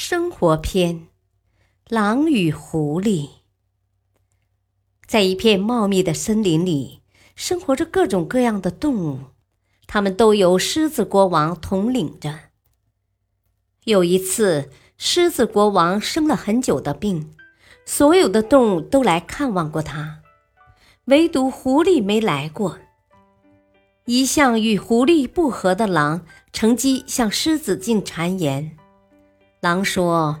[0.00, 1.08] 生活篇：
[1.88, 3.30] 狼与狐狸。
[5.08, 7.00] 在一片茂密的森林里，
[7.34, 9.18] 生活着各种各样的动物，
[9.88, 12.38] 它们都由狮子国王统领着。
[13.86, 17.34] 有一次，狮子国王生了很久的病，
[17.84, 20.20] 所有的动物都来看望过他，
[21.06, 22.78] 唯独狐狸没来过。
[24.04, 28.77] 一向与狐狸不和的狼乘机向狮子进谗言。
[29.60, 30.38] 狼说：“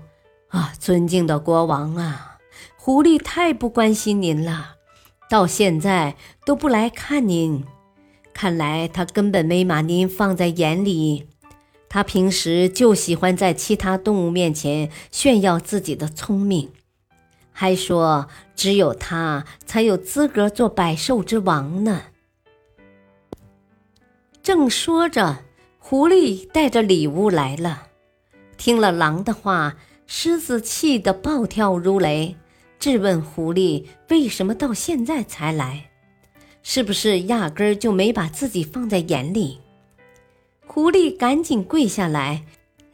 [0.48, 2.38] 啊，尊敬的国王啊，
[2.76, 4.76] 狐狸太不关心您了，
[5.28, 7.64] 到现在都不来看您。
[8.32, 11.26] 看来他根本没把您放在眼里。
[11.88, 16.70] 他平时就喜欢在其他动物面前炫耀自己的聪明，
[17.50, 22.02] 还说只有他才有资格做百兽之王呢。”
[24.44, 25.38] 正说着，
[25.78, 27.87] 狐狸带着礼物来了。
[28.58, 32.36] 听了狼的话，狮子气得暴跳如雷，
[32.78, 35.88] 质问狐狸为什么到现在才来，
[36.62, 39.60] 是不是压根儿就没把自己放在眼里？
[40.66, 42.44] 狐狸赶紧跪下来，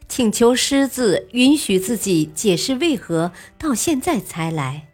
[0.07, 4.87] 请求狮子允许自己解释为何到现在才来。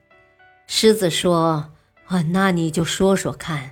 [0.66, 1.72] 狮子说
[2.08, 3.72] ：“啊，那你就说说看。”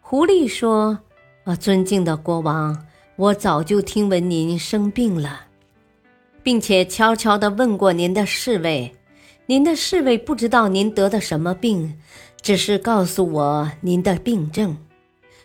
[0.00, 1.00] 狐狸说。
[1.44, 2.86] 啊，尊敬的国王，
[3.16, 5.46] 我早就听闻您生病了，
[6.42, 8.94] 并且悄悄地问过您的侍卫。
[9.46, 11.98] 您的侍卫不知道您得的什么病，
[12.40, 14.76] 只是告诉我您的病症。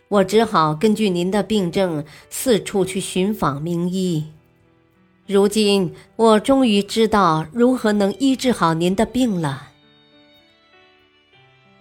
[0.07, 4.23] 我只好根据您的病症四处去寻访名医。
[5.25, 9.69] 如今我终于知道如何能医治好您的病了。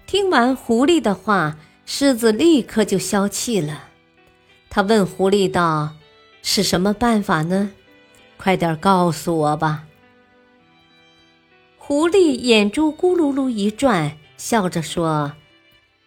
[0.07, 3.89] 听完狐狸的话，狮子立刻就消气了。
[4.71, 5.91] 他问狐狸道
[6.43, 7.73] ：“是什么办法呢？
[8.37, 9.87] 快点告诉我吧。”
[11.79, 15.33] 狐狸眼珠咕噜噜一转，笑着说：“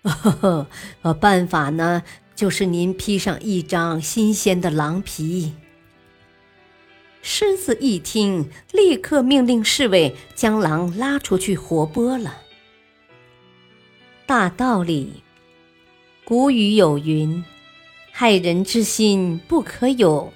[0.02, 0.68] 呵
[1.04, 2.04] 呵，办法呢，
[2.36, 5.54] 就是您披上一张新鲜的狼皮。”
[7.22, 12.38] 狮子一听，立刻命令侍卫将狼拉出去活剥了。
[14.26, 15.22] 大道理，
[16.24, 17.44] 古语有云。
[18.12, 20.34] 害人之心不可有，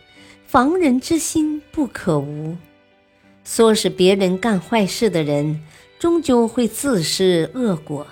[0.51, 2.57] 防人之心不可无。
[3.45, 5.63] 唆使别人干坏事的人，
[5.97, 8.05] 终究会自食恶果，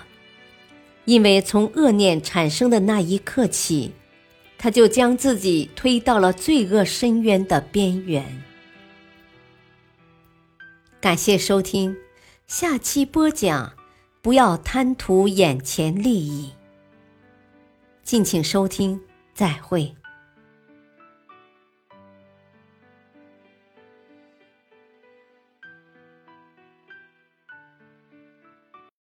[1.03, 3.91] 因为从恶念产生的那一刻起，
[4.57, 8.41] 他就将自己推到了罪恶深渊的边缘。
[11.01, 11.93] 感谢收听，
[12.47, 13.73] 下期播讲：
[14.21, 16.53] 不要贪图眼前利益。
[18.01, 18.97] 敬请收听。
[19.33, 19.98] 再会。